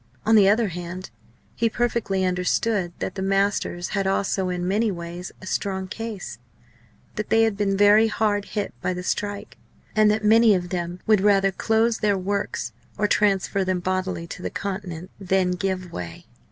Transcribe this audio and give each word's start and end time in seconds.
On 0.25 0.33
the 0.35 0.49
other 0.49 0.69
hand, 0.69 1.11
he 1.53 1.69
perfectly 1.69 2.25
understood 2.25 2.91
that 2.97 3.13
the 3.13 3.21
masters 3.21 3.89
had 3.89 4.07
also 4.07 4.49
in 4.49 4.67
many 4.67 4.89
ways 4.89 5.31
a 5.43 5.45
strong 5.45 5.87
case, 5.87 6.39
that 7.17 7.29
they 7.29 7.43
had 7.43 7.55
been 7.55 7.77
very 7.77 8.07
hard 8.07 8.45
hit 8.45 8.73
by 8.81 8.95
the 8.95 9.03
strike, 9.03 9.59
and 9.95 10.09
that 10.09 10.25
many 10.25 10.55
of 10.55 10.69
them 10.69 11.01
would 11.05 11.21
rather 11.21 11.51
close 11.51 11.99
their 11.99 12.17
works 12.17 12.73
or 12.97 13.07
transfer 13.07 13.63
them 13.63 13.79
bodily 13.79 14.25
to 14.25 14.41
the 14.41 14.49
Continent 14.49 15.11
than 15.19 15.51
give 15.51 15.91
way. 15.91 16.25